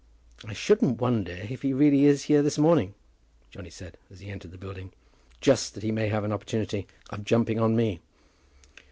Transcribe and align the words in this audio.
"I 0.47 0.53
shouldn't 0.53 0.99
wonder 0.99 1.31
if 1.31 1.61
he 1.61 1.73
really 1.73 2.05
is 2.05 2.23
here 2.23 2.41
this 2.41 2.57
morning," 2.57 2.95
Johnny 3.51 3.69
said, 3.69 3.99
as 4.11 4.19
he 4.19 4.29
entered 4.29 4.49
the 4.49 4.57
building, 4.57 4.93
"just 5.41 5.75
that 5.75 5.83
he 5.83 5.91
may 5.91 6.07
have 6.09 6.23
an 6.23 6.31
opportunity 6.33 6.87
of 7.11 7.23
jumping 7.23 7.59
on 7.59 7.75
me." 7.75 7.99